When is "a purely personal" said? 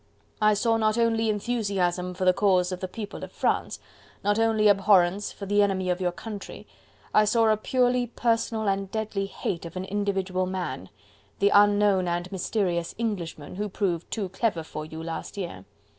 7.49-8.67